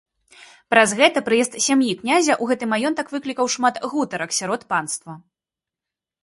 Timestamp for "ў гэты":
2.37-2.65